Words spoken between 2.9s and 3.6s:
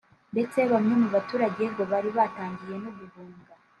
guhunga